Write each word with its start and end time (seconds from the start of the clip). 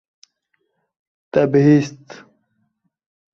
Te 1.31 1.41
bihîst. 1.51 2.05